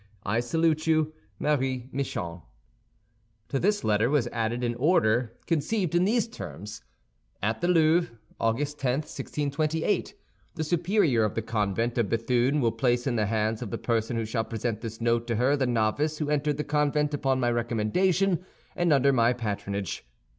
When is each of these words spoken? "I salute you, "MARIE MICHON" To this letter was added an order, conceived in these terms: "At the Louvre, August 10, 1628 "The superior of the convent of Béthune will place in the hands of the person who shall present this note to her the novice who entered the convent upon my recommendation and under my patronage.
"I 0.23 0.39
salute 0.39 0.87
you, 0.87 1.13
"MARIE 1.37 1.87
MICHON" 1.91 2.41
To 3.49 3.59
this 3.59 3.83
letter 3.83 4.09
was 4.09 4.25
added 4.29 4.63
an 4.63 4.73
order, 4.79 5.37
conceived 5.45 5.93
in 5.93 6.05
these 6.05 6.27
terms: 6.27 6.81
"At 7.39 7.61
the 7.61 7.67
Louvre, 7.67 8.17
August 8.39 8.79
10, 8.79 8.93
1628 9.01 10.15
"The 10.55 10.63
superior 10.63 11.23
of 11.23 11.35
the 11.35 11.43
convent 11.43 11.99
of 11.99 12.07
Béthune 12.07 12.61
will 12.61 12.71
place 12.71 13.05
in 13.05 13.15
the 13.15 13.27
hands 13.27 13.61
of 13.61 13.69
the 13.69 13.77
person 13.77 14.17
who 14.17 14.25
shall 14.25 14.43
present 14.43 14.81
this 14.81 15.01
note 15.01 15.27
to 15.27 15.35
her 15.35 15.55
the 15.55 15.67
novice 15.67 16.17
who 16.17 16.31
entered 16.31 16.57
the 16.57 16.63
convent 16.63 17.13
upon 17.13 17.39
my 17.39 17.51
recommendation 17.51 18.43
and 18.75 18.91
under 18.91 19.13
my 19.13 19.33
patronage. 19.33 20.03